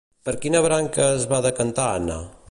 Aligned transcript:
Per 0.27 0.33
quina 0.45 0.61
branca 0.65 1.05
es 1.17 1.27
va 1.33 1.41
decantar 1.47 1.91
Ana? 1.99 2.17